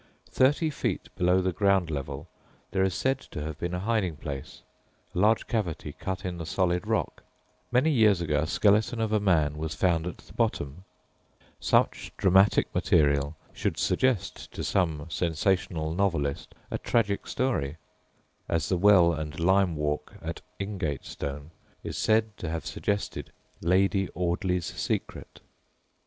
Thirty 0.31 0.71
feet 0.71 1.09
below 1.15 1.41
the 1.41 1.53
ground 1.53 1.91
level 1.91 2.27
there 2.71 2.81
is 2.81 2.95
said 2.95 3.19
to 3.19 3.43
have 3.43 3.59
been 3.59 3.75
a 3.75 3.79
hiding 3.79 4.17
place 4.17 4.63
a 5.13 5.19
large 5.19 5.45
cavity 5.45 5.91
cut 5.93 6.25
in 6.25 6.39
the 6.39 6.45
solid 6.47 6.87
rock. 6.87 7.21
Many 7.71 7.91
years 7.91 8.19
ago 8.19 8.39
a 8.39 8.47
skeleton 8.47 8.99
of 8.99 9.11
a 9.11 9.19
man 9.19 9.59
was 9.59 9.75
found 9.75 10.07
at 10.07 10.17
the 10.17 10.33
bottom. 10.33 10.85
Such 11.59 12.11
dramatic 12.17 12.73
material 12.73 13.35
should 13.53 13.77
suggest 13.77 14.51
to 14.53 14.63
some 14.63 15.05
sensational 15.07 15.93
novelist 15.93 16.55
a 16.71 16.79
tragic 16.79 17.27
story, 17.27 17.77
as 18.49 18.69
the 18.69 18.77
well 18.77 19.13
and 19.13 19.39
lime 19.39 19.75
walk 19.75 20.15
at 20.19 20.41
Ingatestone 20.59 21.51
is 21.83 21.95
said 21.95 22.35
to 22.37 22.49
have 22.49 22.65
suggested 22.65 23.31
Lady 23.61 24.09
Audley's 24.15 24.65
Secret. 24.65 25.41